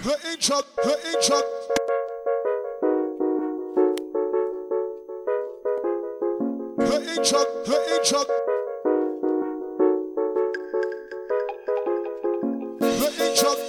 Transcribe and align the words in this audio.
The 0.00 0.16
intro, 0.30 0.60
the 0.84 0.94
intro. 1.08 1.40
The 6.78 6.98
intro, 7.16 7.40
the 7.66 7.76
intro. 7.96 8.20
The 12.78 13.08
intro. 13.26 13.67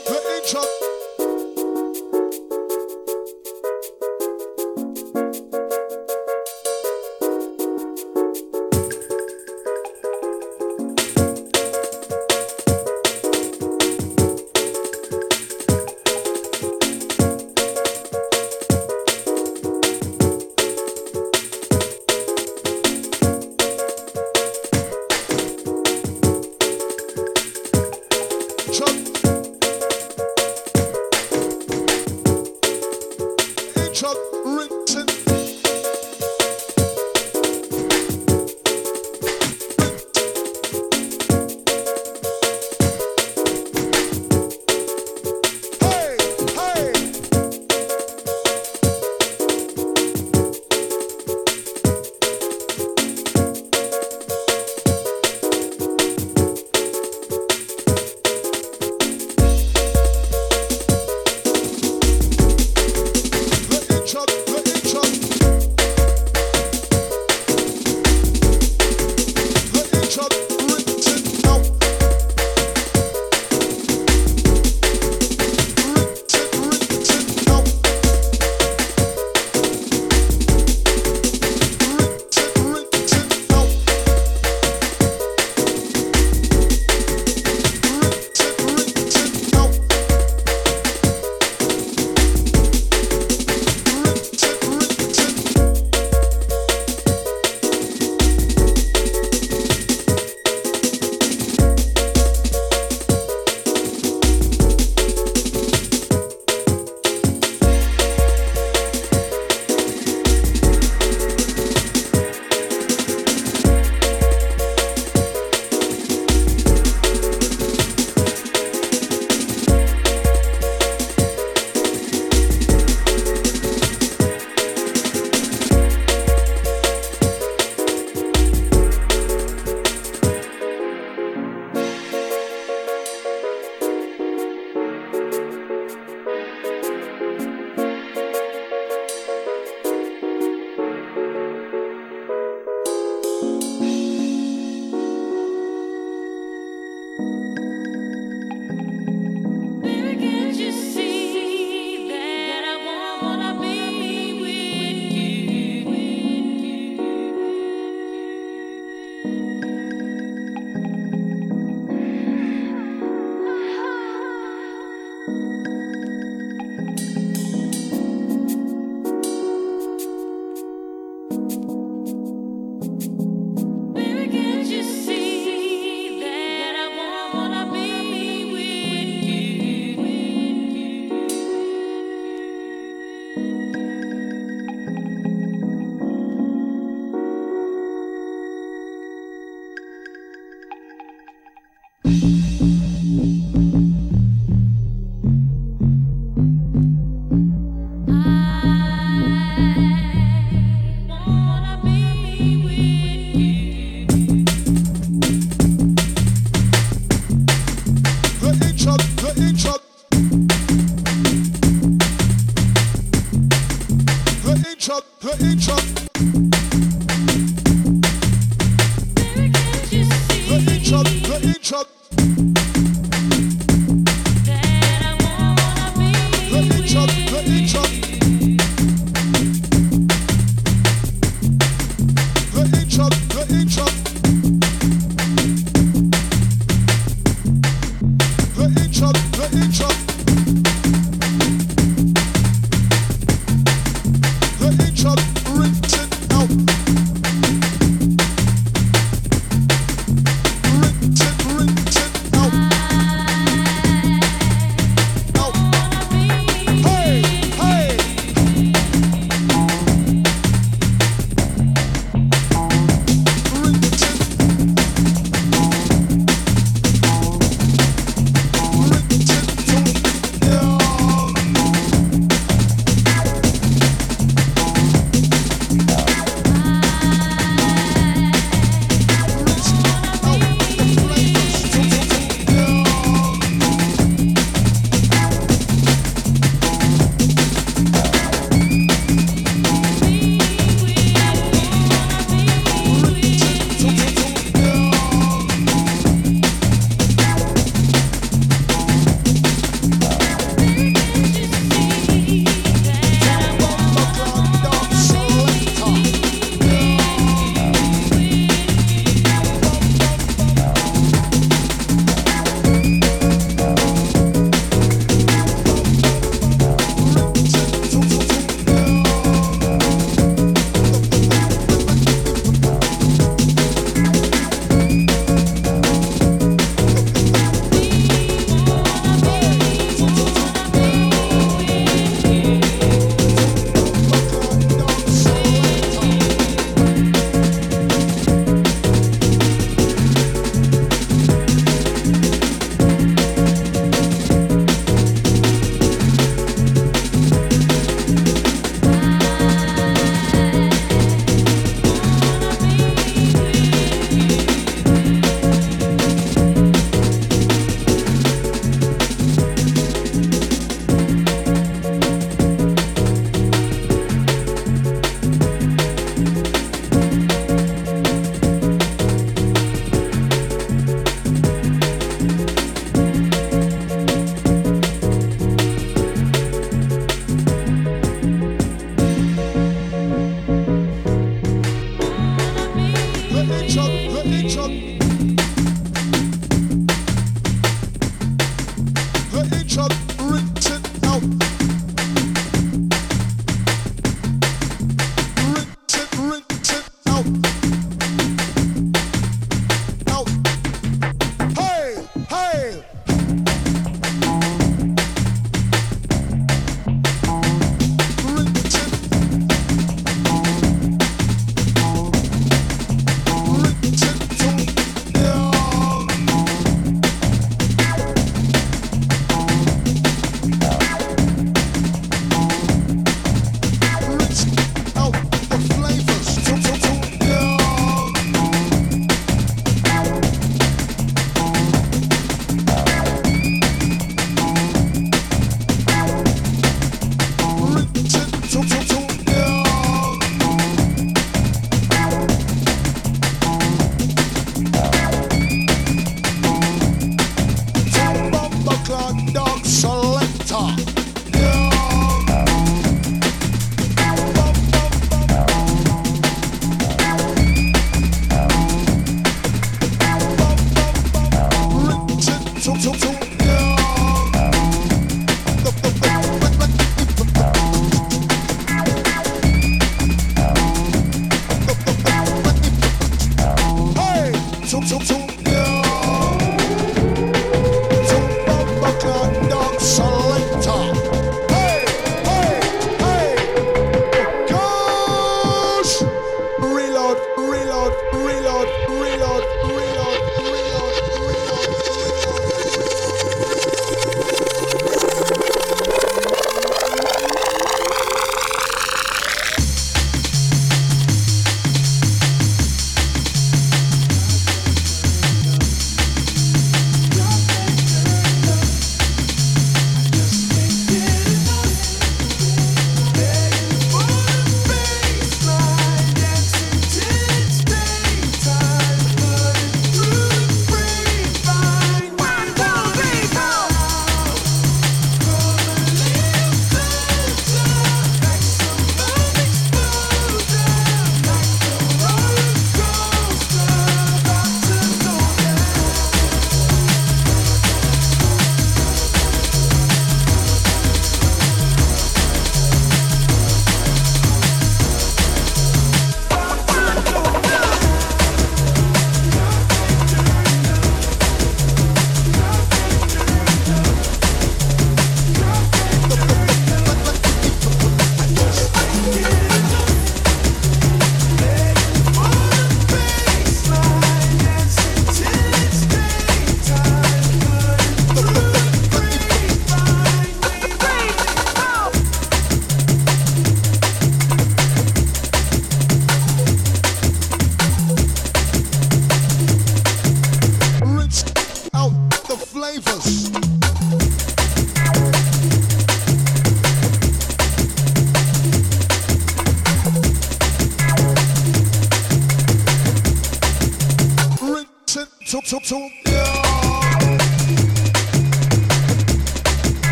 the 215.21 215.31
intro. 215.41 216.48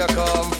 teacher 0.00 0.14
come 0.14 0.59